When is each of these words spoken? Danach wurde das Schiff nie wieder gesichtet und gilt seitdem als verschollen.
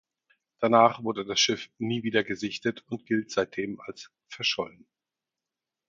Danach 0.57 1.03
wurde 1.03 1.25
das 1.25 1.39
Schiff 1.39 1.69
nie 1.77 2.01
wieder 2.01 2.23
gesichtet 2.23 2.83
und 2.89 3.05
gilt 3.05 3.29
seitdem 3.29 3.79
als 3.81 4.09
verschollen. 4.29 4.87